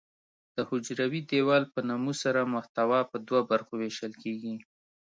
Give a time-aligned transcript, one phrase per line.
[0.55, 4.55] د حجروي دیوال په نمو سره محتوا په دوه برخو ویشل کیږي.